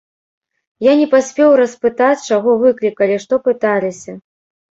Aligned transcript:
Я 0.85 0.93
не 1.01 1.03
паспеў 1.11 1.49
распытаць, 1.61 2.25
чаго 2.29 2.55
выклікалі, 2.63 3.19
што 3.27 3.33
пыталіся. 3.49 4.11